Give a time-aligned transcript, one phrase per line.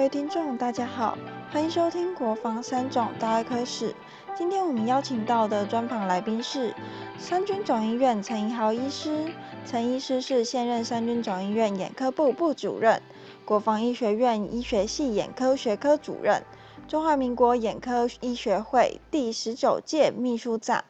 [0.00, 1.14] 各位听众，大家好，
[1.52, 3.90] 欢迎收听《国防三种大外科史》。
[4.34, 6.74] 今天我们邀请到的专访来宾是
[7.18, 9.26] 三军总医院陈怡豪医师。
[9.66, 13.02] 陈医师是现任三军总医院眼科部部主任，
[13.44, 16.42] 国防医学院医学系眼科学科主任，
[16.88, 20.82] 中华民国眼科医学会第十九届秘书长。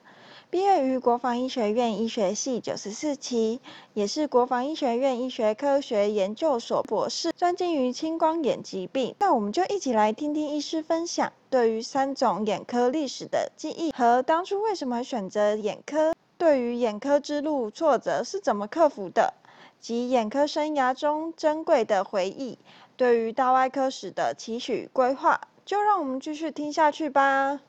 [0.51, 3.61] 毕业于国防医学院医学系九十四期，
[3.95, 9.14] 也是国防医学院医学科学研究所博士，专精于青光眼疾病。
[9.21, 19.32] 那我们就一起来听听医师分享对于三种眼科历史的记忆，和当初为什么选择眼科，对于眼科之路挫折是怎么克服的，
[19.79, 22.58] 及眼科生涯中珍贵的回忆，
[22.96, 27.61] 对于大外科史的期许规划，就让我们继续听下去吧。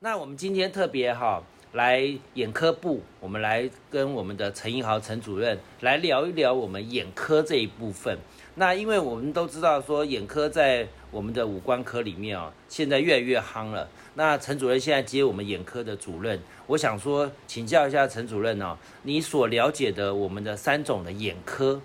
[0.00, 1.40] 那我们今天特别哈。
[1.74, 8.16] 来眼科部，我们来跟我们的陈一豪陈主任来聊一聊我们眼科这一部分。
[8.54, 13.88] 那因为我们都知道说眼科在我们的五官科里面哦，现在越来越夯了。
[14.14, 21.80] 那陈主任现在接我们眼科的主任，我想说请教一下陈主任哦，你所了解的我们的三种的眼科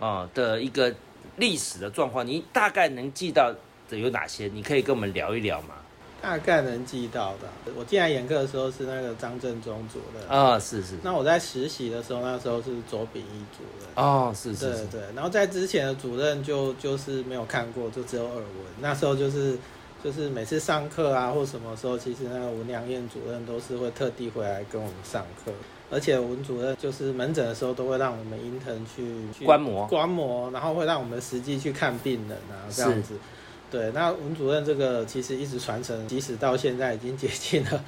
[0.00, 0.94] 啊的一个
[1.36, 3.54] 历史的状况，你大概能记到
[3.90, 4.48] 的有哪些？
[4.48, 5.74] 你可以跟我们聊一聊吗？
[6.24, 7.72] 大概能记到的。
[7.76, 10.94] 我进来眼科的时候是那个张正中主任啊，是是。
[11.02, 14.70] 那我在实习的时候，那时候是左比一主任哦，是是。
[14.70, 15.00] 对对。
[15.14, 18.46] 然后在之前的主任就就是没有看过，就只有耳闻。
[18.80, 19.58] 那时候就是
[20.02, 25.52] 就是每次上课啊或什么时候，其实那个文良燕主任都是会特地回来跟我们上课，
[25.90, 33.14] 而且文主任就是门诊的时候都会让我们 intern 去观摩观摩，然后会让我们实际去看病人啊这样子。
[33.74, 37.84] 对，那文主任这个其实一直传承，即使到现在已经接近了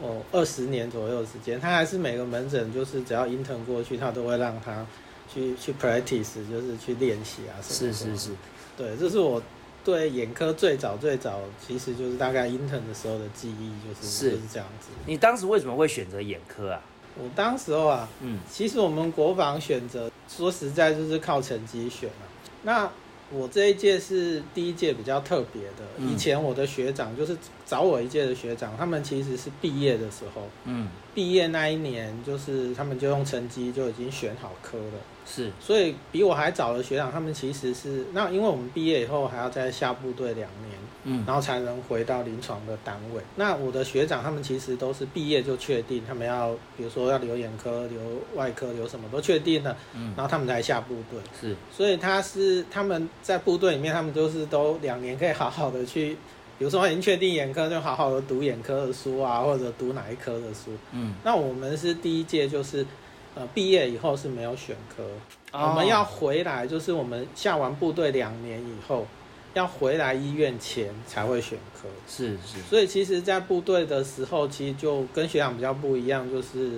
[0.00, 4.86] 哦二十年左右的时间，他还是每个门诊就是只要 intern 过去，他都会让他
[5.30, 7.92] 去去 practice，就是去练习啊什么。
[7.92, 8.30] 是是是，
[8.74, 9.42] 对，这是我
[9.84, 14.88] 对眼科最早最早，其实就是大概 intern 的时候的记忆，就是就是这样子。
[15.04, 16.80] 你当时为什么会选择眼科啊？
[17.18, 22.24] 我当时候啊，嗯，其实我们国防选择说实在就是靠成绩选啊，
[22.62, 22.90] 那。
[23.30, 34.92] 我这一届是第一届比较特别的，以前我的学长就是找我一届的学长，他们其实是毕业的时候，嗯，毕业那一年就是他们就用成绩就已经选好科了。
[35.30, 43.20] 是，所以比我还早的学长，他们其实是那，因为我们毕业以后还要再下部队两年，嗯，然后才能回到临床的单位。
[43.36, 48.00] 那我的学长他们其实都是毕业就确定，他们要比如说要留眼科、留
[48.34, 51.20] 外科、留什么都确定了，嗯，然后他们才下部队。
[51.38, 56.16] 是，所以他是他们在部队里面，他们都是都两年可以好好的去，
[56.58, 60.70] 比如说已经确定眼科，就好好的读眼科的书啊，或者读哪一科的书。
[60.92, 62.86] 嗯，那我们是第一届就是。
[63.38, 65.04] 呃，毕业以后是没有选科，
[65.52, 69.06] 我们要回来，就是我们下完部队两年以后，
[69.54, 71.88] 要回来医院前才会选科。
[72.08, 72.60] 是是。
[72.68, 76.72] 所以其实，在部队的时候，其实就跟学长比较不一样，就是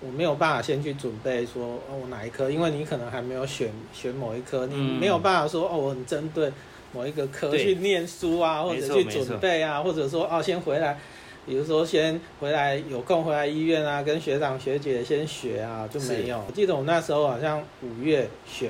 [0.00, 6.52] 我没有办法先去准备说哦，我哪一科，因为你可能还没有选选某一科，你没有办法说哦，我很针对
[6.92, 10.96] 某一个科去念书啊，或者去准备啊，或者说哦，先回来。
[11.46, 16.42] 比如说，先回来有空回来医院啊，跟学长学姐先学啊，就没有。
[16.46, 18.68] 我记得我那时候好像五月选，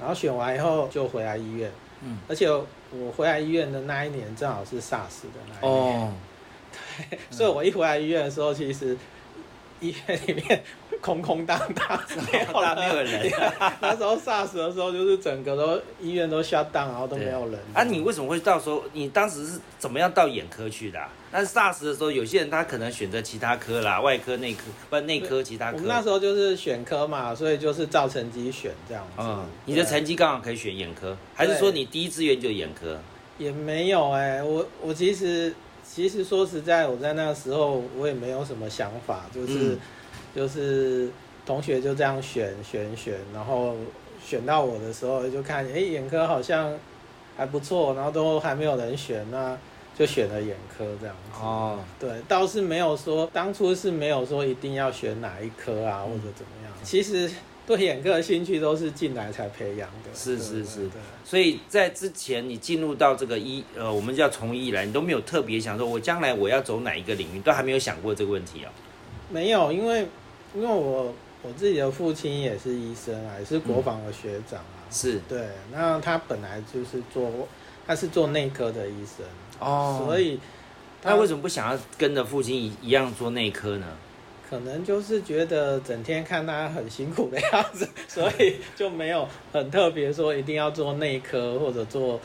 [0.00, 1.70] 然后选完以后就回来医院。
[2.02, 2.18] 嗯。
[2.28, 6.00] 而且我回来医院的那一年正好是 SARS 的那一年。
[6.00, 6.12] 哦。
[7.10, 8.96] 对，所以我一回来医院的时候，其实
[9.80, 10.62] 医院里面。
[11.02, 12.00] 空空荡荡，
[12.32, 13.30] 没有没有人。
[13.82, 17.58] 那时候 SARS 的时候，就是整个都医院都 shut down，然后都没有人。
[17.74, 18.82] 啊，你为什么会到时候？
[18.92, 20.98] 你当时是怎么样到眼科去的？
[21.32, 25.76] 但是 SARS 的时候，有些人他可能选择其他科啦，外科、内科，不内科其他科。
[25.76, 29.14] 我们那时候就是选科嘛，所以就是照成绩选这样子。
[29.18, 32.96] 嗯，你的成绩刚好可以选眼科，还是说你第一志愿就眼科？
[33.38, 35.52] 也没有哎，我我其实
[35.84, 39.76] 其实说实在，我在那个时候我也没有什么想法，就是。
[40.34, 41.10] 就是
[41.44, 43.74] 同学就这样选选选，然后
[44.24, 46.72] 选到我的时候就看，哎，眼科好像
[47.36, 49.56] 还不错，然后都还没有人选，那
[49.98, 51.38] 就选了眼科这样子。
[51.42, 56.72] 哦，对，倒是没有说当初是没有说一定要选哪一科啊，或者怎么样。
[56.82, 57.30] 其实
[57.66, 60.10] 对眼科的兴趣都是进来才培养的。
[60.14, 60.88] 是是是。
[61.24, 68.72] 所以在之前你进入到这个医，呃，我们叫从医来，你都没有特别想说，我将来我要走哪一个领域，都还没有想过这个问题啊？
[69.28, 70.06] 没有，因为。
[70.54, 71.12] 因为我
[71.42, 75.48] 我自己的父亲也是医生啊，也是国防的学长啊，是对。
[75.70, 77.30] 那他本来就是做，
[77.86, 79.24] 他是做内科的医生
[79.58, 80.38] 哦，所以
[81.02, 83.86] 他为什么不想要跟着父亲一一样做内科呢？
[84.48, 92.20] 可能就是觉得整天看他很辛苦的样子，所以就没有很特别说一定要做内科或者做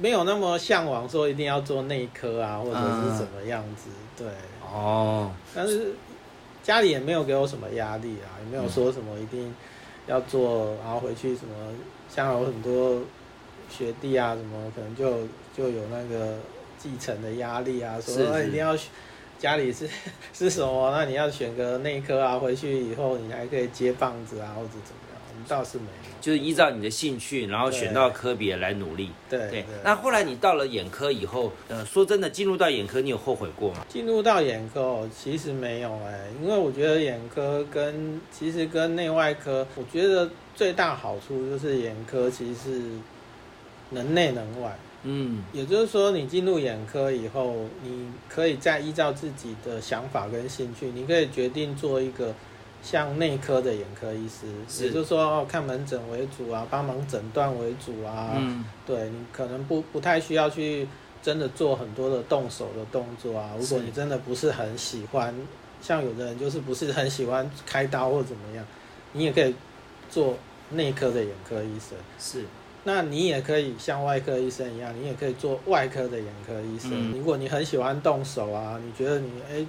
[0.00, 4.26] 没有那么向往说一定要做内科啊，或者是什么样子，对。
[4.62, 5.92] 哦，但是
[6.64, 9.54] 家里也没有给我什么压力啊，也没有说什么一定
[10.06, 11.54] 要做，然后回去什么，
[12.08, 13.00] 像有很多
[13.70, 16.38] 学弟啊，什么可能就就有那个
[16.78, 18.74] 继承的压力啊，说是一定要
[19.38, 19.86] 家里是
[20.32, 26.03] 是什么，那你要选个内科啊，回去以后你还可以接棒子啊，或者怎么样，我们倒是没有。
[26.24, 29.10] 就是依照你的兴趣，然后选到科别来努力。
[29.28, 33.84] 对对，那后来你到了眼科以后，呃，说真的，进入到眼科，你有后悔过吗？
[33.90, 42.80] 进入到眼科哦，其实没有哎、因为我觉得眼科跟其实跟内外科，我觉得最大好处就是眼科其实是
[43.90, 52.34] 能内能外，嗯，也就是说你进入眼科以后，你可以再依照自己的想法跟兴趣，你可以决定做一个
[52.84, 60.86] 像内科的眼科医师，是也就是说哦看门诊为主啊，帮忙诊断为主啊，嗯，对你可能不不太需要去
[61.22, 63.52] 真的做很多的动手的动作啊。
[63.58, 65.34] 如果你真的不是很喜欢，
[65.80, 68.64] 像有的人就是不是很喜欢开刀或怎么样，
[69.12, 69.54] 你也可以
[70.10, 70.36] 做
[70.70, 71.96] 内科的眼科医生。
[72.18, 72.44] 是，
[72.84, 76.90] 那你也可以像外科医生一样，你也可以做外科的眼科医生。
[76.92, 79.66] 嗯如果你很喜欢动手啊，你觉得你哎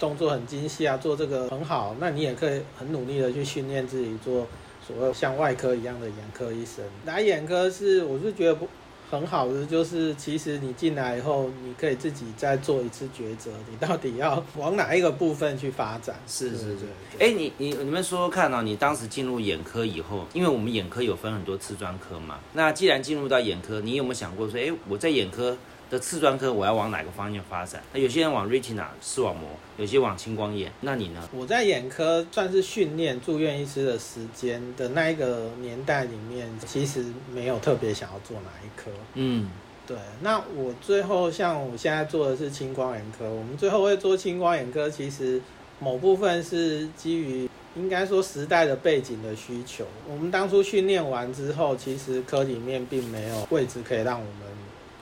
[0.00, 4.46] 动作很精细啊，做这个很好，那你也可以很努力的去训练自己做
[4.84, 6.82] 所谓像外科一样的眼科医生。
[7.04, 8.66] 来眼科是我是觉得不
[9.10, 16.14] 很好的，就是其实你进来以后，你可以自己再做一次抉择，你到底要往哪一个部分去发展。
[16.28, 16.86] 是是是
[17.18, 25.56] 哎，你你你们说说看哦，你当时进入眼科以后，因为我们眼科有分很多次专科嘛，那既然进入到眼科，你有没有想过说，哎，我在眼科
[25.90, 27.82] 的次专科，我要往哪个方向发展？
[27.92, 31.28] 那有些人往 retina 视网膜，有些往青光眼，那你呢？
[31.34, 37.04] 我在眼科算是训练住院医师的时间的那一个年代里面，其实
[37.34, 38.90] 没有特别想要做哪一科。
[39.14, 39.50] 嗯，
[39.84, 45.42] 对，那我最后像我现在做的是青光眼科，我们最后会做青光眼科，其实
[45.80, 49.84] 某部分是基于应该说时代的背景的需求。
[50.08, 54.48] 我们当初训练完之后，其实科里面并没有位置可以让我们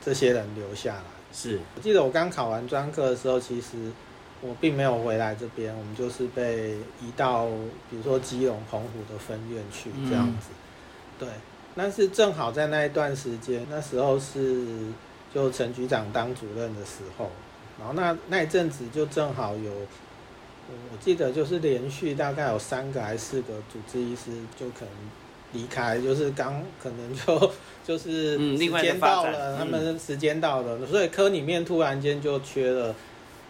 [0.04, 1.02] 这些人留下来。
[1.32, 3.76] 是，我记得我刚考完专科的时候，其实
[4.40, 7.46] 我并没有回来这边，我们就是被移到
[7.90, 10.48] 比如说基隆、澎湖的分院去这样子。
[11.18, 11.28] 对，
[11.76, 14.64] 但是正好在那一段时间，那时候是
[15.34, 17.30] 就陈局长当主任的时候，
[17.78, 24.94] 然后那那一阵子就正好有，我我记得就是连续大概有三个还是四个主治医师就可能
[25.52, 27.50] 离开，就是刚可能就
[27.86, 32.94] 就是时间到了，嗯他们时间到了，所以科里面突然间就缺了。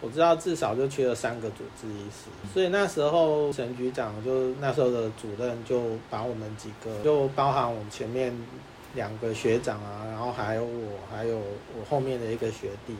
[0.01, 8.33] 我知道至少就缺了三个主治医师，所以那时候陈局长就那时候的主任就把我们几个，就包含我们前面
[8.95, 12.95] 两个学长啊，然后还有我，还有我后面的一个学弟，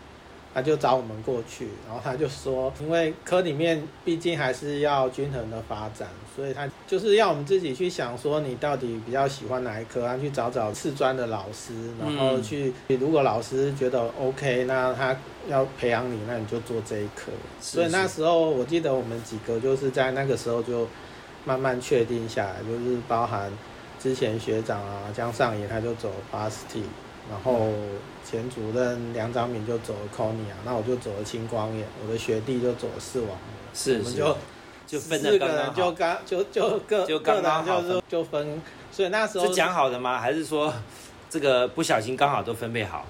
[0.54, 10.18] 他就找我们过去，然后他就说，因为科里面毕竟还是要均衡的发展，所以他就是要我们自己去想说，你到底比较喜欢哪一科啊？
[10.18, 15.16] 去找找次专的老师，然后去，如果老师觉得 OK，那他
[15.48, 17.32] 要培养你，那你就做这一科。
[17.62, 20.88] 是所以那时候我记得我们几个就是在那个时候就
[21.46, 23.52] 慢慢确定下来，就是包含
[24.00, 26.82] 之前学长啊江上野他就走 BAST，
[27.30, 27.72] 然后
[28.26, 33.38] 前主任梁长敏就走了 Cornea，那我就走了青光眼，我的学弟就走了视网膜，
[33.74, 34.38] 是是我们就
[34.88, 35.92] 就分四个的刚刚就。
[35.92, 40.20] 刚就就各就刚刚好就就分，所以那时候是讲好的吗？
[40.20, 40.74] 还是说
[41.30, 43.06] 这个不小心刚好都分配好？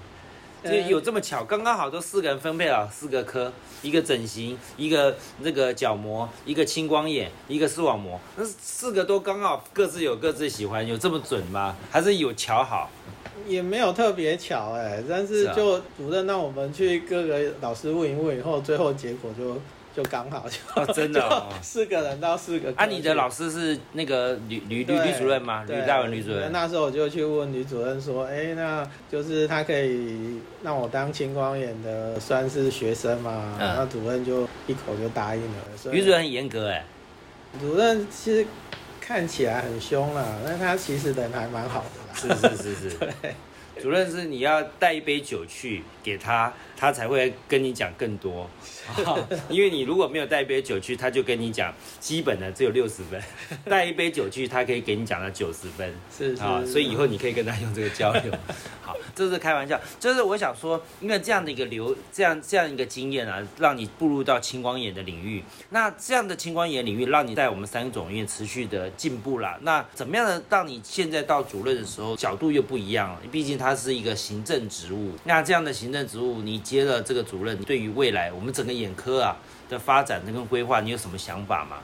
[0.62, 3.50] 就呃有这么巧，刚刚好都四个人分配了四个科，
[3.82, 11.78] 一个整形，一个那个角膜，一个青光眼，一个视网膜，那四个都刚好各自有各自喜欢，有这么准吗？
[11.90, 12.90] 还是有巧好？
[13.48, 19.56] 也没有特别巧哎、但是就主任让我们去各个老师问一问以后，最后结果就
[19.96, 21.22] 就刚好就、哦真的
[21.62, 25.66] 四个人到四个啊，你的老师是那个吕吕吕对吕主任吗？
[25.68, 26.52] 吕大文吕主任。
[26.52, 33.58] 那时候我就去问吕主任说，哎、那就是他可以让我当青光眼的算是学生嘛？
[33.60, 35.58] 嗯那主任就一口就答应了。
[35.76, 36.86] 所以吕主任很严格哎，
[37.60, 38.46] 主任其实
[39.02, 41.99] 看起来很凶啦，但他其实人还蛮好的啦。
[42.20, 42.98] 是是是是。
[43.82, 48.50] 主任是你要带一杯酒去给他，他才会跟你讲更多。
[49.50, 53.22] 因为你如果没有带一杯酒去，他就跟你讲基本的只有六十分，
[53.66, 55.94] 带一杯酒去，他可以给你讲到九十分。
[56.16, 58.34] 是是啊，所以以后你可以跟他用这个交流。
[58.82, 65.44] 好，这是开玩笑，就是我想说，因为这样的一个流，这样这样一个经验啊，让你步入到青光眼的领域。
[65.70, 69.60] 那这样的青光眼领域，让你在我们三种医院持续的进步啦。
[69.62, 73.22] 那怎么样的，让你现在到主任的时候，角度又不一样了？
[73.32, 75.12] 毕竟它是一个行政职务。
[75.24, 79.38] 那这样的行政职务，你接了这个主任，对于未来我们整个眼科啊
[79.70, 81.78] 的发展跟规划，你有什么想法吗？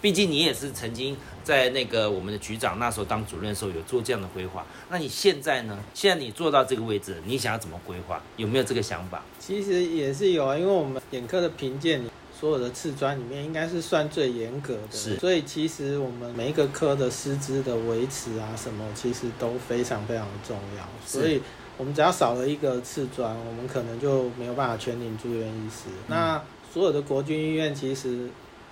[0.00, 5.76] 毕竟你也是曾经在那个我们的局长那时候当主任的时候有做这样的规划，那你现在呢？
[5.92, 8.22] 现在你做到这个位置，你想要怎么规划？
[8.36, 9.20] 有没有这个想法？
[9.40, 12.00] 其实也是有啊，因为我们眼科的评鉴，
[12.38, 15.16] 所有的次专里面应该是算最严格的，是。
[15.16, 20.88] 所以其实我们每一个科的师资的维持啊，什么其实都非常非常重要。
[21.04, 21.42] 所以
[21.78, 25.88] 我们只要少了一个次专，我们可能就没有办法全领住院医师。
[26.08, 28.28] 那所有的国军医院其实。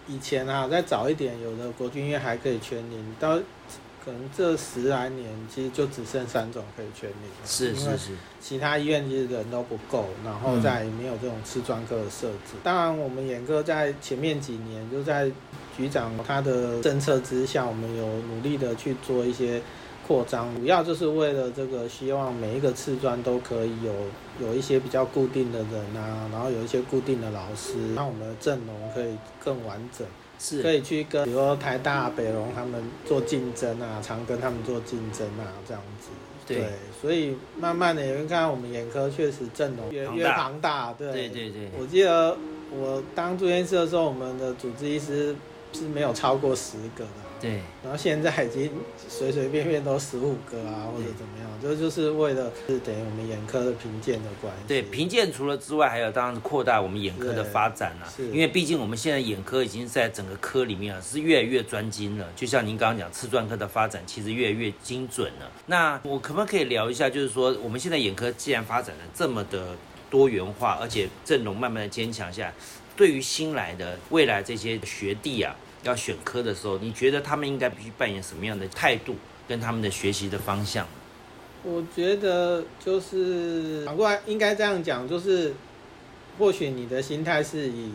[0.09, 3.37] 以前啊，再早一点，有的国军医院还可以全领，到
[4.05, 7.17] 可能这十来年，其实就只剩三种可以全领。
[7.45, 8.13] 是是是。
[8.41, 12.55] 其他医院其实人都不够，然后再也没有这种次专科的设置。
[12.63, 15.29] 当然，我们眼科在前面几年，就在
[15.77, 19.61] 局长他的政策之下，我们有努力的去做一些。
[20.07, 23.93] 扩张主要就是为了这个，希望每一个次专都可以有
[24.47, 30.07] 有一些比较固定的人啊，然后有一些固定的老师，让我们的阵容可以更完整，
[30.39, 36.09] 是可以去跟比如说台大、北龙他们做竞争啊，常跟他们做竞争啊，这样子。
[36.47, 36.65] 对，
[37.03, 40.93] 所以慢慢的，也会看到我们眼科确实阵容越越庞大。
[40.93, 41.71] 对对对对。
[41.77, 42.37] 我记得
[42.71, 45.35] 我当住院师的时候，我们的主治医师
[45.73, 47.26] 是没有超过十个的。
[47.41, 48.71] 对，然后现在已经
[49.09, 54.63] 随随便便都十五个啊，或者怎么样，这就是为了是等于我们眼科的评鉴的关系。
[54.67, 58.09] 对，评鉴除了之外，还有当然扩大我们眼科的发展啊。
[58.17, 58.27] 是。
[58.29, 62.27] 因为毕竟我们现在眼科已经在整个科里面啊，是越来越专精了。
[62.35, 65.51] 就像您刚刚讲，次专科的发展其实越来越精准了。
[65.67, 69.77] 那我可不可以聊一下，就是说我们现在眼科既然发展的这么的
[70.11, 72.55] 多元化，而且阵容慢慢的坚强下来，
[72.97, 75.55] 对于新来的未来这些学弟啊。
[75.89, 79.15] 要选科的时候，你觉得他们应该必须扮演什么样的态度，
[79.49, 80.87] 跟他们的学习的方向？
[81.63, 85.55] 我觉得就是反过来应该这样讲，就是
[86.39, 87.93] 或许你的心态是以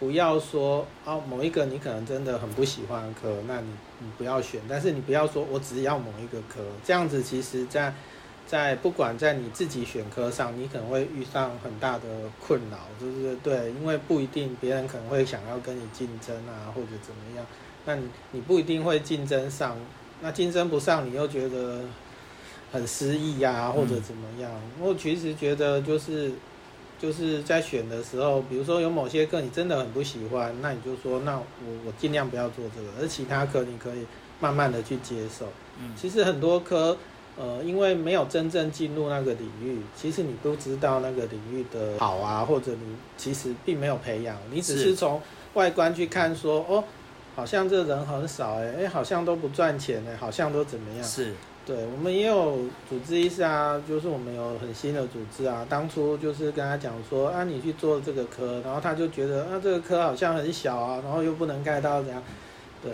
[0.00, 3.68] 不要说哦某一个你可能真的很不喜欢的科，那你
[4.00, 7.94] 你不要选，但是你不要说我只要某一个科，这样子其实在。
[8.46, 12.02] 在不管在你自己选科上，你可能会遇上很大的
[12.46, 17.46] 困扰，就是对，因为不一定别人可能会想要跟你竞争啊，或者怎么样，
[17.86, 19.76] 那你你不一定会竞争上，
[20.20, 21.80] 那竞争不上，你又觉得
[22.70, 24.50] 很失意呀，或者怎么样？
[24.78, 26.30] 我其实觉得就是
[27.00, 31.44] 就是在选的时候，比如说有某些课你真的很不喜欢，那你就说，那我
[31.86, 34.04] 我尽量不要做这个，而其他课你可以
[34.38, 35.46] 慢慢的去接受。
[35.80, 36.96] 嗯，其实很多科。
[37.36, 45.20] 呃，因为没有真正进入那个领域，其实你不知道那个领域的好啊，或者你其实并没有培养，你只是从
[45.54, 46.84] 外观去看说，哦，
[47.34, 51.02] 好像这人很少，哎，哎，好像都不赚钱，哎，好像都怎么样？
[51.02, 51.32] 是，
[51.66, 62.22] 对，我们也有组织医师啊，就是我们有很新的组织啊，当初就是跟他讲说，啊，你去做这个科，然后他就觉得，啊，这个科好像很小啊，然后又不能盖到怎样，
[62.80, 62.92] 对。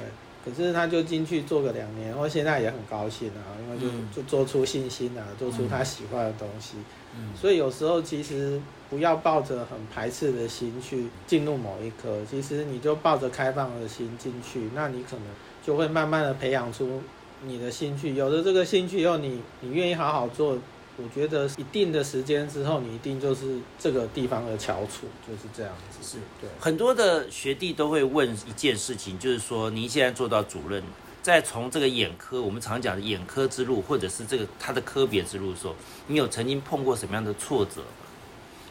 [0.56, 6.76] 可是他就进去做个两年，然后现在也很高兴啊，因为就就做出信心啊，做出他喜欢的东西。
[7.16, 15.24] 嗯，所以有时候其实不要抱着很排斥的心去进入某一科，其实你就抱着开放的心进去，那你可能
[15.64, 17.02] 就会慢慢的培养出
[17.42, 18.14] 你的兴趣。
[18.14, 20.58] 有了这个兴趣以后，你你愿意好好做。
[21.02, 25.98] 我觉得一定的时间之后，你一定就是这个地方的翘楚，就是这样子。
[26.06, 26.50] 是对。
[26.60, 30.82] 很多的学弟都会问一件事情，就是说，您现在做到主任，
[31.22, 35.74] 在从这个眼科，我们常讲的眼科之路，或者是这个他的科别之路的时候，
[36.06, 37.82] 你有曾经碰过什么样的挫折？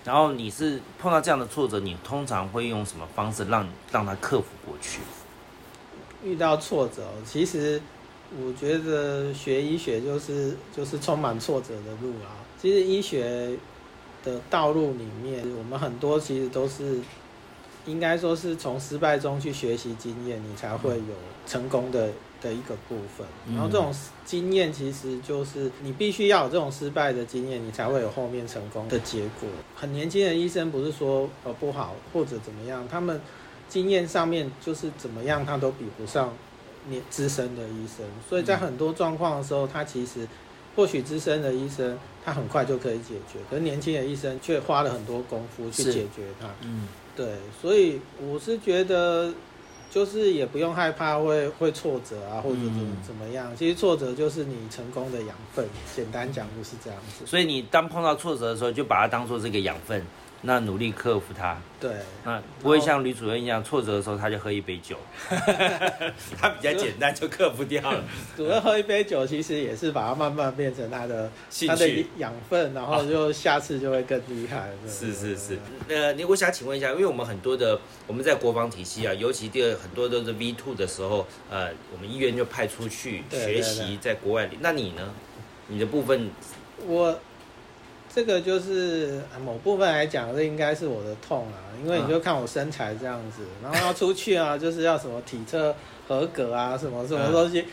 [0.06, 5.00] 然后你是碰到这样的挫折，你通常会用什么方式让让他克服过去？
[6.24, 7.82] 遇到挫折，其实。
[8.38, 12.38] 我觉得学医学就是就是充满挫折的路啊。
[12.62, 13.58] 其实医学
[14.24, 17.00] 的道路里面，我们很多其实都是
[17.86, 21.16] 应该说是从失败中去学习经验，你才会有
[21.48, 23.26] 成功的的一个部分。
[23.48, 23.92] 然后这种
[24.26, 29.50] 经验其实就是你必须要有这种失败的经验，你才会有后面成功的结果。
[29.76, 33.20] 很年轻的医生不是说呃不好或者怎么样，他们
[33.68, 36.32] 经验上面就是怎么样，他都比不上。
[36.90, 40.28] 年资深的医生，所以在很多状况的时候，他其实
[40.76, 46.48] 或许资深的医生他很快就可以解决，可是年轻的医生却花了很多功夫去解决它。
[46.62, 49.34] 嗯，对，所以我是觉得
[49.90, 53.52] 就是也不用害怕会会挫折啊，或者怎么嗯怎么样。
[53.58, 55.66] 其实挫折就是你成功的养分，
[55.96, 57.26] 简单讲就是这样子。
[57.26, 60.02] 所以你当碰到挫折的时候，就把它当做这个养分，
[60.42, 61.58] 那努力克服它。
[61.80, 61.92] 对，
[62.26, 64.98] 那不会像吕主任一样，挫折的时候他就喝一杯酒，
[66.38, 68.04] 他比较简单就克服掉了。
[68.36, 74.70] 主要喝一杯酒，其实也是把它慢慢变成它的兴趣养分，然后就下次就会更厉害。
[74.84, 84.58] 对是是是，呃，你我想请问一下，因为我们很多的我们在国防体系啊，尤其第二很多都是 V two 的时候，呃，我们医院就派出去学习在国外里。
[84.60, 85.14] 那你呢？
[85.72, 86.32] 你的部分
[86.88, 87.20] 我
[88.14, 95.76] 这个就是呃某部分来讲，这应该是我的痛啊，因为你就看我身材这样子，然后要出去啊，就是要什么体测
[96.08, 97.66] 合格啊，什么什么东西。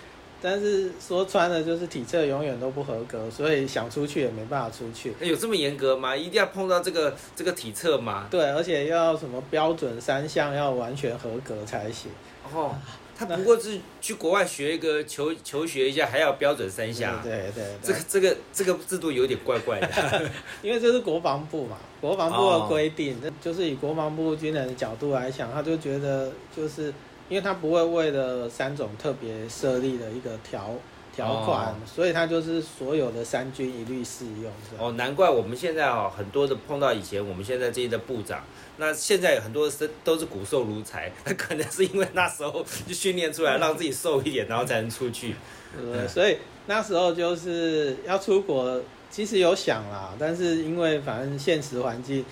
[0.42, 5.14] 但是说穿了，就是体测永远都不合格，所以想出去也没办法出去。
[5.20, 6.14] 有这么严格吗？
[6.14, 8.28] 一定要碰到这个这个体测吗？
[8.30, 12.10] 对，而且要什么标准三项要完全合格才行。
[12.52, 12.76] 哦，
[13.18, 17.20] 他不过是去国外学一个求求学一下，还要标准三下。
[17.22, 20.22] 对对对这个这个这个制度有点怪怪的。
[20.62, 26.92] 因为这是国防部嘛，国防部的规定，那就是以国防部军人的角度来讲，他就觉得就是
[27.28, 30.74] 因为他不会为了三种特别设立的一个条
[31.16, 34.52] 条款，哦所以他就是所有的三军一律适用。
[34.78, 38.44] 哦，难怪我们现在哦，很多的碰到以前我们现在这些的部长，
[38.76, 45.34] 那现在有很多是都是骨瘦如柴，那 可能是因为那时候就训练出来，让自己瘦一点，然后才能出去。
[45.74, 46.06] 对？
[46.06, 48.80] 所以那时候就是要出国，
[49.10, 52.22] 其实有想啦，但是因为反正现实环境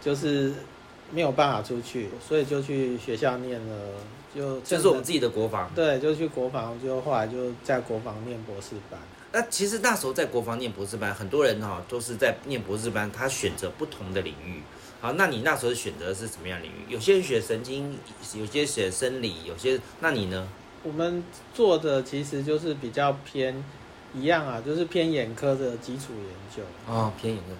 [0.00, 0.52] 就是
[1.12, 3.76] 没有办法出去，所以就去学校念了，
[4.34, 5.70] 就这是我们自己的国防。
[5.74, 8.98] 对，就去国防，就后来就在国防念博士班。
[9.32, 14.60] 那其实那时候在国防念博士班，很多人哈、都是在念博士班，他选择不同的领域。
[15.00, 16.92] 好，那你那时候选择是什么样的领域？
[16.92, 17.96] 有些人选神经，
[18.34, 20.48] 有些选生理，有些那你呢？
[20.82, 21.22] 我们
[21.54, 23.64] 做的其实就是比较偏
[24.14, 27.54] 一样啊，就是偏眼科的基础研究，哦，偏眼科。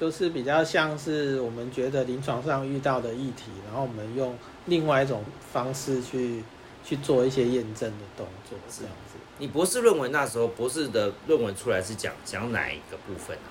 [0.00, 6.42] 就是比较像是我们觉得临床上遇到的议题，然后我们用另外一种方式去
[6.84, 9.18] 去做一些验证的动作，这样子。
[9.38, 13.50] 你博士论文那时候博士的论文出来是讲讲哪一个部分啊？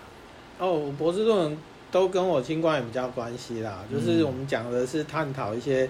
[0.60, 1.58] 哦，我博士论文
[1.92, 5.90] 都跟我青光眼比较关系啦，就是嗯我们讲的是探讨一些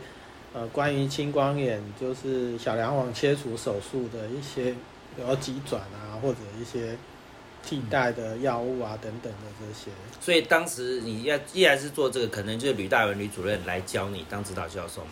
[0.53, 4.71] 呃关于青光眼，就是小梁网切除手术的一些，
[5.15, 6.97] 比如急转啊，或者一些
[7.63, 9.91] 替代的药物啊等等的这些。
[10.19, 15.11] 所以当时你要依然是做这个，可能就是吕大文吕主任来教你当指导教授嘛。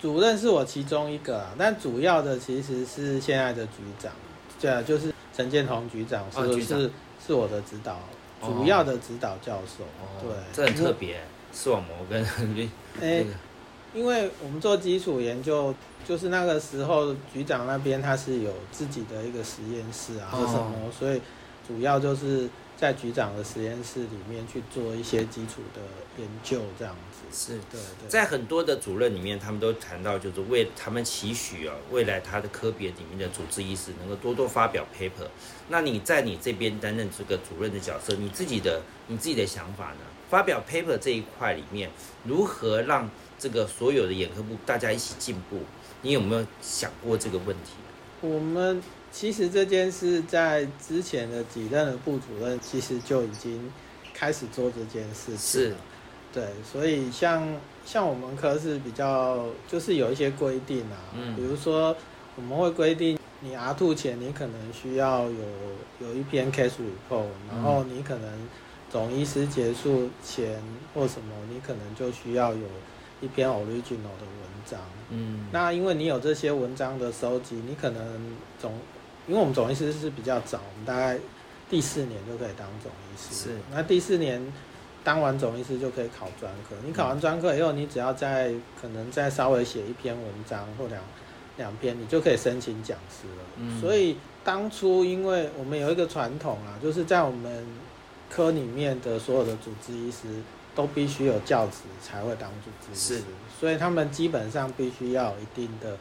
[0.00, 4.12] 主任是我其中一个啊，但主要的其实是现在的局长，
[4.60, 6.90] 对啊，就是陈建宏局长是、哦局长是
[7.26, 7.94] 是我的指导，
[8.40, 9.84] 哦主要的指导教授。
[10.20, 11.20] 对，这很特别，
[11.52, 12.30] 视网膜跟哎、
[13.00, 13.30] 那个
[13.92, 15.74] 因为我们做基础研究，
[16.06, 21.20] 就是那个时候局长那边他是有自己的一个实验室啊，什么，所以
[21.68, 25.82] 主要就是在局长的实验室里面去做一些基础的
[26.16, 27.18] 研究，这样子。
[27.30, 28.08] 是对对。
[28.08, 35.28] 在很多的主任里面，他们都谈到，就是为他们期许啊，未来他的科别里面的主治医师能够多多发表 paper。
[35.68, 40.00] 那你在你这边担任这个主任的角色，你自己的你自己的想法呢？
[40.30, 41.90] 发表 paper 这一块里面，
[42.24, 45.58] 如何让这个所有的眼科部大家一起进步？
[46.00, 47.72] 你有没有想过这个问题？
[48.20, 53.72] 我们其实这件事在之前的几任的部主任其实就已经
[54.14, 55.76] 开始做这件事了。
[56.32, 57.48] 对，所以像
[57.86, 61.96] 像我们科是比较就是有一些规定啊，嗯比如说
[62.36, 66.72] 我们会规定你 R two 前你可能需要有有一篇 case
[67.10, 68.30] report，然后你可能
[68.90, 70.62] 总医师结束前
[70.94, 72.66] 或什么，你可能就需要有
[73.20, 74.78] 一篇 original 的文章。
[75.10, 78.72] 嗯，那因为你有这些文章的收集，你可能总，
[79.28, 81.18] 因为我们总医师是比较早，我们大概
[81.70, 83.34] 第四年就可以当总医师。
[83.34, 84.44] 是那第四年
[85.04, 86.74] 当完总医师就可以考专科。
[86.84, 91.02] 你考完专科以后，你只要再可能再稍微写一篇文章或两
[91.58, 93.44] 两篇，你就可以申请讲师了。
[93.58, 97.66] 嗯所以当初因为我们有一个传统啊，就是在我们
[98.30, 100.26] 科里面的所有的主治医师
[100.74, 103.24] 都必须有教职才会当主治医师，
[103.60, 105.98] 所以他们基本上必须要有一定的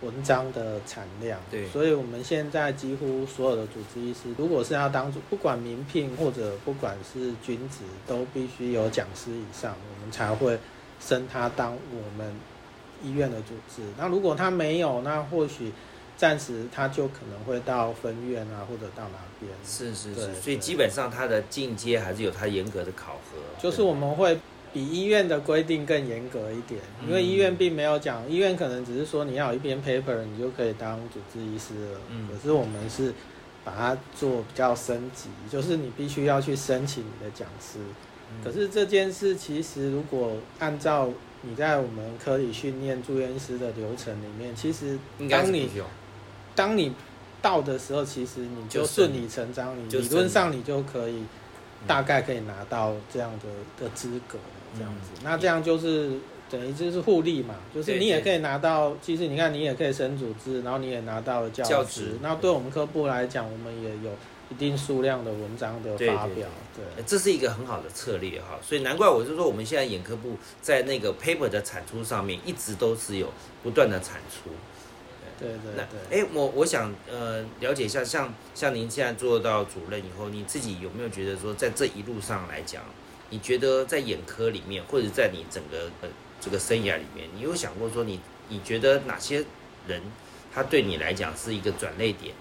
[0.00, 1.40] 文章的产量。
[1.50, 10.58] 对所以我们现在几乎所有的主治医师，如果是要当主，不管民聘或者不管是军职，都必须有讲师以上，我们才会
[11.00, 12.34] 升他当我们
[13.02, 13.82] 医院的主治。
[13.96, 15.72] 那如果他没有，那或许
[16.16, 19.52] 暂时他就可能会到分院啊，或者到哪边。
[19.64, 23.38] 是是是，所以基本上他的进阶还是有他严格的考核。
[23.62, 24.36] 就是我们会
[24.72, 32.00] 比医院的规定更严格一点，因为医院并没有讲，医院可能只是说你要有一篇 paper，你就可以当主治医师了。
[32.10, 33.12] 嗯可是我们是
[33.64, 37.78] 把它做比较升级，就是你必须要去申请你的讲师。
[38.30, 41.08] 嗯可是这件事其实如果按照
[41.42, 44.98] 你在我们科里训练住院医师的流程里面，其实
[45.30, 45.68] 当你。
[46.54, 46.92] 当你
[47.40, 51.22] 到的时候，其实你就就顺理成章，你理论上你就可以
[51.86, 53.46] 大概可以拿到这样的
[53.84, 54.36] 的资格，
[54.78, 55.20] 这样子。
[55.24, 56.12] 那这样就是
[56.50, 62.18] 等于就是互利嘛，就是你也可以拿到，其实你看你也可以升组织，然后你也拿到了教教职职。
[62.22, 64.12] 那对我们科部来讲，我们也有
[64.50, 66.84] 一定数量的文章的对对发表，对。
[66.96, 73.30] 呃这是一个很好的策略哈，所以难怪我就说我们现在眼科部在那个 paper 的产出上面一直都是有
[73.62, 74.50] 不断的产出。
[75.38, 76.20] 对对那对。
[76.20, 82.82] 哎，我我想呃了解一下，像像您现在做到主任以后，你自己有没有觉得说在这一路上来讲，
[83.30, 86.08] 你觉得在眼科里面，或者在你整个呃
[86.40, 89.44] 这个生涯里面，你有想过说你你觉得哪些
[89.86, 90.02] 人
[90.54, 92.34] 他对你来讲是一个转类点？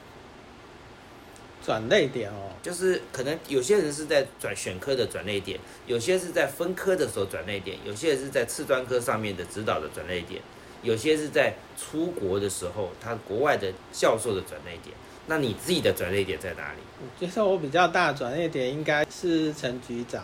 [1.65, 10.41] 转类点哦，就是可能有些人是在转选科的转类点，有些是在分科的时候转类点，有些人是在次专科上面的指导的转类点，
[10.81, 14.95] 有些是在出国的时候他国外的教授的转类点。
[15.29, 16.79] 那你自己的转类点在哪里？
[17.01, 20.23] 我觉得我比较大的转捩点应该是陈局长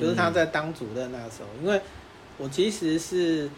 [0.00, 1.80] 就是他在当主任那时候，因为
[2.38, 3.48] 我其实是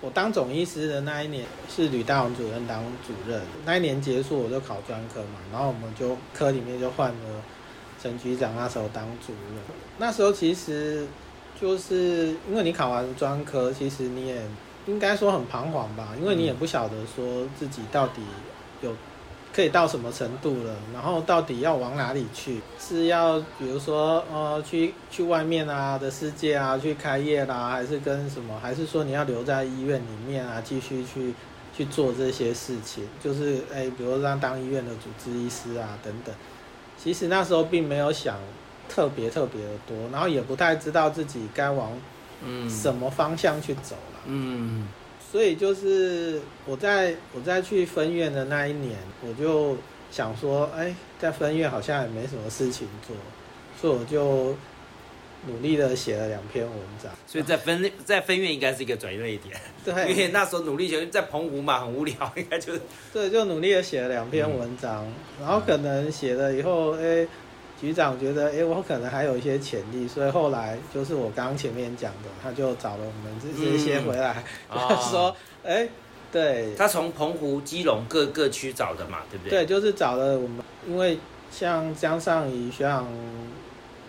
[0.00, 7.42] 我当总医师的那一年是吕大荣主任当主任，那一年结束我就考专科嘛，然后我们就科里面就换了
[8.02, 9.62] 陈局长那时候当主任，
[9.98, 11.06] 那时候其实
[11.60, 14.42] 就是因为你考完专科，其实你也
[14.86, 18.20] 应该说很彷徨吧，因为你也不晓得说自己到底
[18.82, 18.94] 有
[19.54, 22.60] 可以到什么程度了，然后到底要往哪里去？
[22.80, 28.58] 是要比如说呃去去外面啊的世界啊去开业啦，还是跟什么？
[28.60, 31.32] 还是说你要留在医院里面啊继续去
[31.76, 33.04] 去做这些事情？
[33.22, 36.34] 就是哎，比如让当医院的主治医师啊等等。
[36.98, 38.36] 其实那时候并没有想
[38.88, 41.92] 特别特别的多，然后也不太知道自己该往
[42.44, 44.20] 嗯什么方向去走了。
[44.26, 44.88] 嗯
[45.34, 49.76] 所以就是我在我在去分院的那一年，我就
[50.08, 53.16] 想说，哎，在分院好像也没什么事情做，
[53.80, 54.56] 所以我就
[55.48, 57.10] 努力的写了两篇文章。
[57.26, 60.12] 所以在分在分院应该是一个转类点，对。
[60.12, 62.80] 因为那时候努力学在澎湖嘛，很无聊，应该就是。
[63.12, 65.04] 对，就努力的写了两篇文章，
[65.40, 67.26] 然后可能写了以后，哎，
[67.80, 75.34] 局长觉得，哎，我可能还有一些潜力，所以后来就是我刚刚前面讲的，他就找了我们这这些回来， 他说，
[75.64, 75.88] 哎，
[76.32, 79.64] 对，他从澎湖、基隆各各区找的嘛，对不对？
[79.64, 81.18] 对，就是找了我们，因为
[81.50, 83.06] 像江尚仪学长，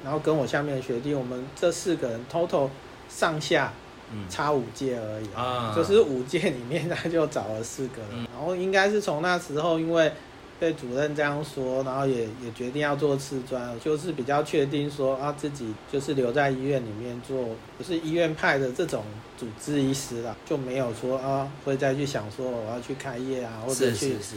[0.04, 2.70] 然后跟我下面的学弟，我们这四个人 total
[3.10, 3.74] 上下
[4.12, 4.26] 嗯。
[4.30, 5.74] 差五届而已，啊。
[5.76, 8.28] 就是五届里面他就找了四个人，嗯。
[8.34, 10.12] 然后应该是从那时候因为
[10.60, 19.04] 被主任这样说，然后也也决定要做次专，就是比较确定说啊自己就是留在医院里面做，不是医院派的这种
[19.38, 24.36] 主治医师啦，就没有说啊会再去想说我要去开业啊，或者去是是是。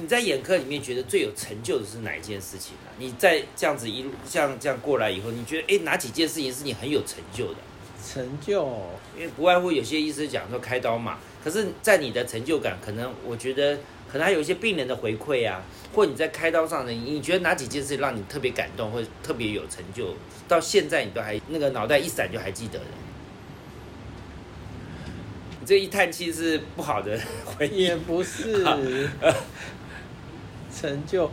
[0.00, 7.58] 你在眼科里面觉得最有成就的是哪一件事情呢、你在这样子一路像这样过来以后，你觉得哎哪几件事情是你很有成就的？
[8.06, 8.64] 成就
[9.14, 13.78] 因为不外乎有些医师讲说开刀嘛，可是，在你的成就感，可能我觉得
[14.10, 15.62] 可能还有一些病人的回馈啊，
[15.94, 20.14] 或你在开刀上的，你你觉得哪几件事让你特别感动，或者特别有成就，
[20.48, 22.84] 到现在你都还那个脑袋一闪就还记得的？
[25.60, 28.64] 你这一叹气是不好的回忆也不是
[30.74, 31.30] 成就，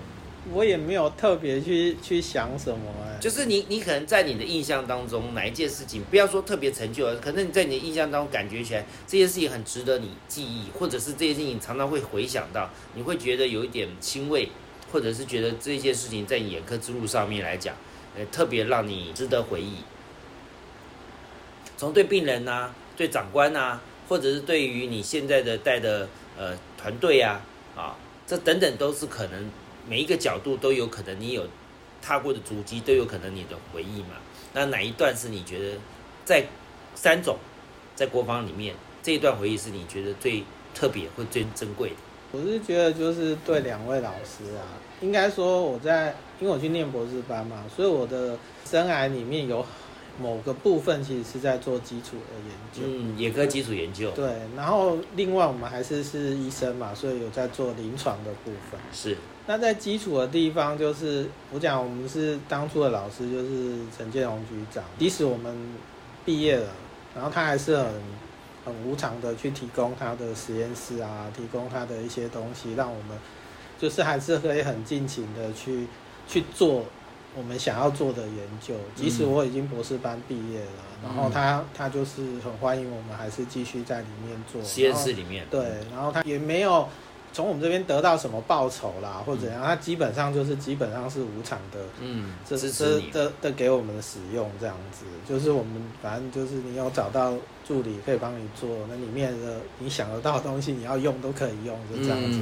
[0.53, 14.49] 我也没有特别去去想什么哎、就是你，你可能在你的印象当中，哪一件事情，不要说特别成就，可能你在你的印象当中感觉起来，这件事情很值得你记忆，或者是这件事情常常会回想到，你会觉得有一点欣慰，
[14.91, 17.75] 或者是觉得这件事情在你眼科之路上面来讲，
[18.15, 19.77] 呃，特别让你值得回忆。
[21.75, 27.41] 从对病人呐、对长官呐、或者是对于你现在的带的呃团队啊，
[27.75, 29.49] 啊，这等等都是可能
[29.87, 31.47] 每一个角度都有可能你有
[32.01, 34.17] 踏过的足迹，都有可能你的回忆嘛。
[34.53, 35.77] 那哪一段是你觉得
[36.23, 36.45] 在
[36.93, 37.37] 三种
[37.95, 40.43] 在国防里面这一段回忆是你觉得最
[40.73, 41.95] 特别或最珍贵的？
[42.31, 44.65] 我是觉得就是对两位老师啊，
[44.99, 49.65] 应该说我在，因为我去念博士班嘛，所以我的生涯里面有
[50.19, 52.81] 某个部分其实是在做基础的研究。
[52.85, 58.79] 嗯，眼科基础研究对，然后另外我们还是是医生嘛，所以有在做临床的部分。
[58.91, 59.15] 是
[59.47, 64.83] 那在基础的地方，就是我讲我们是当初的老师，就是陈建荣局长。
[64.97, 65.55] 即使我们
[66.25, 66.67] 毕业了，
[67.13, 67.85] 然后他还是很
[68.65, 73.15] 很无偿的去提供他的实验室啊，提供他的一些东西，让我们
[73.77, 75.85] 就是还是可以很尽情的去
[76.27, 76.83] 去做
[77.37, 78.73] 我们想要做的研究。
[78.95, 80.71] 即使我已经博士班毕业了，
[81.03, 85.45] 然后他他就是很欢迎我们，还是继续在里面做实验室里面。
[85.51, 86.89] 对，然后他也没有。
[87.35, 97.33] 从我们这边得到什么报酬啦，或者怎样，他基本上就是基本上是无偿的，嗯，这这的的给我们的使用这样子，就是我们反正就是你有找到
[97.67, 102.39] 助理可以帮你做，那里面的你想得到的东西你要用都可以用，就这样子。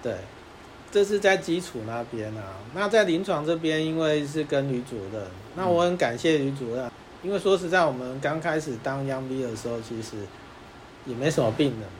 [0.00, 0.14] 对，
[0.92, 2.54] 这是在基础那边啊。
[2.72, 5.24] 那在临床这边，因为是跟女主任，
[5.56, 6.88] 那我很感谢女主任，
[7.24, 10.18] 因为说实在，我们刚开始当央 B 的时候，其实
[11.04, 11.99] 也没什么病人。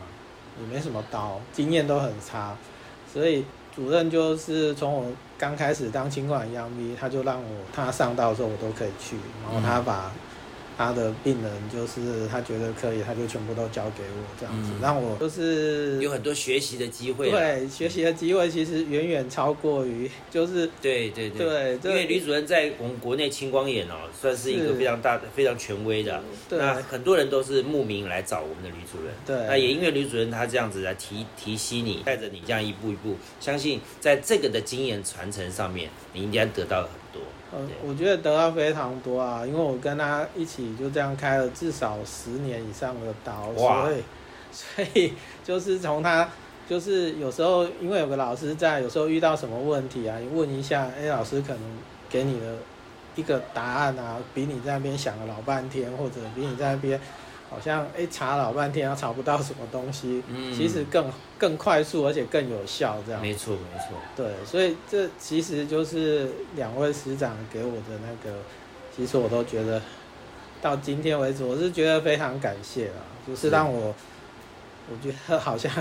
[0.60, 2.56] 也没什么刀，经验都很差，
[3.12, 3.44] 所以
[3.74, 5.06] 主任就是从我
[5.38, 10.10] 刚开始当清管央咪，他就让我他上道的时候我都可以去，然后他把。
[10.80, 17.30] 他的病人就是他觉得可以，他就全部都交给我这样子，让我就是有很多学习的机会。
[17.30, 26.22] 对，学习的机会其实远远超过于就是对对对，因为吕主任在我们国内青光眼哦，算是一个非常大的、非常权威的。
[26.48, 29.12] 那很多人都是慕名来找我们的吕主任。
[29.26, 36.88] 对，那也因为吕主任他这样子来提提携你，带着你这样一步一步，相信在这个的经验传承上面，你应该得到。
[37.52, 44.02] 嗯，我觉得得到非常多啊，因为我跟他一起就这样开了至少十年以上的刀，所以
[44.52, 46.28] 所以就是从他
[46.68, 51.62] 就是有时候因为有个老师在，有时候遇到什么问题啊，你问一下，哎，老师可能
[52.08, 52.56] 给你的
[53.16, 57.00] 一个答案啊，比你在那边想了老半天，或者比你在那边。
[57.50, 63.20] 好像哎查老半天，要查不到什么东西，嗯，其实更更快速，而且更有效，这样。
[63.20, 63.98] 没错，没错。
[64.16, 68.38] 对，所以这其实就是两位师长给我的那个，
[68.96, 69.82] 其实我都觉得，
[70.62, 73.92] 到今天为止，我是觉得非常感谢啊，就是让我，
[74.88, 75.72] 我觉得好像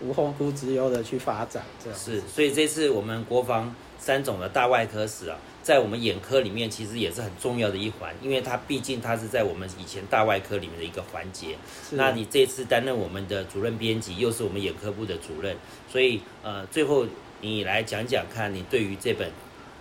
[0.00, 1.98] 无后顾之忧的去发展这样。
[1.98, 5.38] 是，所以这次我们国防三种的大外科室啊。
[5.62, 11.58] 在我们眼科里面，其实也是很重要的一环，因为它毕竟它是在我们以前大外科里面的一个环节。
[11.90, 15.56] 那你这次担任我们的主任编辑，又是我们眼科部的主任，
[15.90, 17.04] 所以呃，最后
[17.40, 19.28] 你来讲讲看，你对于这本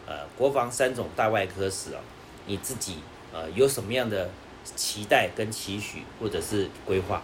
[0.08, 2.01] 呃国防三种大外科史啊，
[2.47, 2.95] 你自己
[3.32, 4.28] 呃有什么样的
[4.75, 7.21] 期待跟期许，或者是规划？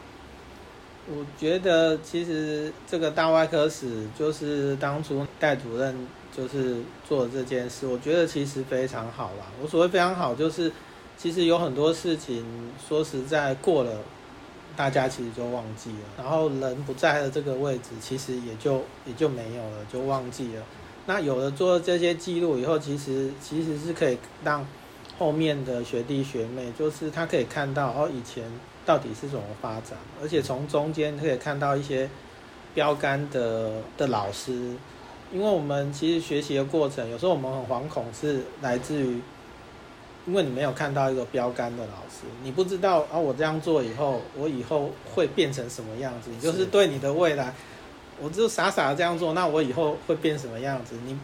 [1.10, 5.96] 我觉得其实这个大外科史就是当初戴主任。
[6.34, 9.46] 就是做这件事，我觉得其实非常好啦。
[9.62, 10.72] 我所谓非常好，就是
[11.18, 12.46] 其实有很多事情，
[12.88, 13.92] 说实在过了，
[14.78, 15.98] 大家其实就忘记了。
[16.18, 20.64] 然后人不在了这个位置，其实也就也就没有了，就忘记了。
[21.06, 24.66] 那有了做这些记录以后，其实其实是可以让
[25.20, 28.50] 后面的学弟学妹，就是他可以看到哦，以前
[28.86, 32.10] 到底是怎么发展，而且从中间可以看到一些
[32.74, 34.76] 标杆的的老师。
[35.34, 39.22] 因为我们其实学习的过程，有时候我们很惶恐，是来自于，
[40.28, 46.30] 因为你没有看到一个标杆的老师，你不知道啊，我这样做以后，我以后会变成什么样子？
[46.42, 47.54] 就是对你的未来，
[48.20, 50.96] 我就傻傻的这样做，那我以后会变什么样子？
[51.06, 51.18] 你，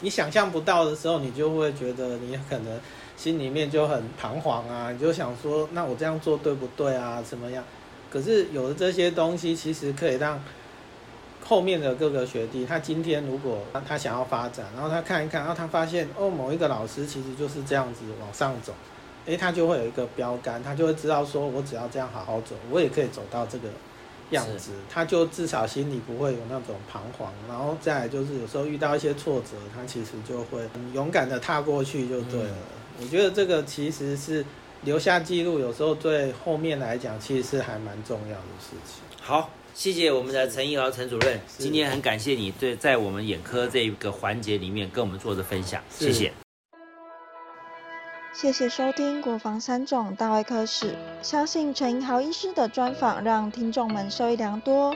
[0.00, 2.80] 你想象不到的时候，你就会觉得你可能
[3.22, 7.22] 心里面就很彷徨啊，你就想说，那我这样做对不对啊？
[7.22, 7.62] 怎么样？
[8.10, 10.42] 可是有了这些东西，其实可以让。
[11.44, 18.72] 后面的各个学弟，他今天如果他想要发展，然后他看一看，然后他发现哦，某一个老师其实就是这样子往上走，
[19.26, 23.68] 诶，他就会有一个标杆，他就会知道说，我只要这样好好走，我也可以走到这个
[24.30, 27.32] 样子，他就至少心里不会有那种彷徨。
[27.48, 30.60] 然后再来就是有时候遇到一些挫折，他其实就会
[30.94, 32.54] 勇敢的踏过去就对了。
[33.00, 34.44] 我觉得这个其实是
[34.82, 39.02] 留下记录，有时候对后面来讲，其实是还蛮重要的事情。
[39.20, 39.50] 好。
[39.74, 46.30] 谢谢我们的陈一豪陈主任，今天很感谢你对在我们眼科这一个环节里面跟我们做的分享，谢谢。
[48.34, 54.94] 谢谢收听国防三种大外科史，相信陈一豪医师的专访让听众们受益良多。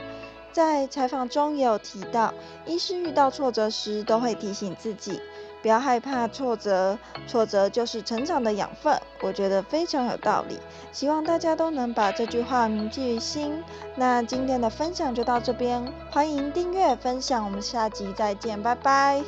[0.51, 2.31] 在采访中也有提到，
[2.67, 5.19] 医师遇到挫折时都会提醒自己。
[5.67, 8.97] 不要害怕挫折，挫折就是成长的养分。
[9.19, 10.57] 我觉得非常有道理，
[10.93, 13.61] 希望大家都能把这句话铭记于心。
[13.93, 19.21] 那今天的分享就到这边，欢迎订阅分享，我们下集再见，拜拜。